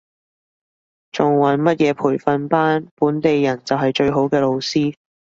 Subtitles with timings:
[1.11, 4.95] 仲揾乜嘢培訓班，本地人就係最好嘅老師